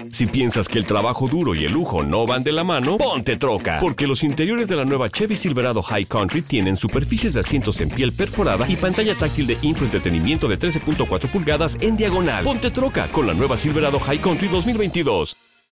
Si 0.09 0.25
piensas 0.25 0.67
que 0.67 0.79
el 0.79 0.85
trabajo 0.85 1.27
duro 1.27 1.55
y 1.55 1.65
el 1.65 1.73
lujo 1.73 2.03
no 2.03 2.25
van 2.25 2.41
de 2.41 2.51
la 2.51 2.63
mano, 2.63 2.97
ponte 2.97 3.37
troca. 3.37 3.79
Porque 3.79 4.07
los 4.07 4.23
interiores 4.23 4.67
de 4.67 4.75
la 4.75 4.85
nueva 4.85 5.09
Chevy 5.09 5.35
Silverado 5.35 5.81
High 5.81 6.05
Country 6.05 6.41
tienen 6.41 6.75
superficies 6.75 7.33
de 7.33 7.41
asientos 7.41 7.79
en 7.81 7.89
piel 7.89 8.13
perforada 8.13 8.69
y 8.69 8.75
pantalla 8.75 9.15
táctil 9.15 9.47
de 9.47 9.57
infoentretenimiento 9.61 10.47
de 10.47 10.59
13.4 10.59 11.31
pulgadas 11.31 11.77
en 11.81 11.97
diagonal. 11.97 12.43
Ponte 12.43 12.71
troca 12.71 13.07
con 13.07 13.27
la 13.27 13.33
nueva 13.33 13.57
Silverado 13.57 13.99
High 13.99 14.19
Country 14.19 14.47
2022. 14.47 15.48